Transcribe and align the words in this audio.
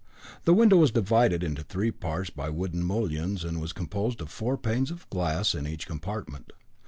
The 0.45 0.53
window 0.55 0.77
was 0.77 0.89
divided 0.89 1.43
into 1.43 1.61
three 1.61 1.91
parts 1.91 2.31
by 2.31 2.49
wooden 2.49 2.83
mullions, 2.83 3.43
and 3.43 3.61
was 3.61 3.71
composed 3.71 4.19
of 4.19 4.31
four 4.31 4.57
panes 4.57 4.89
of 4.89 5.07
glass 5.11 5.53
in 5.53 5.67
each 5.67 5.85
compartment. 5.85 6.53